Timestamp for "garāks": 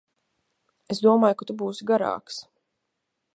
1.93-2.41